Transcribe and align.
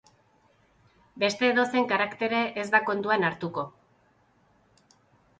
Beste 1.23 1.49
edozein 1.49 1.85
karaktere 1.91 2.39
ez 2.61 2.65
da 2.75 2.81
kontuan 2.87 3.27
hartuko. 3.29 3.67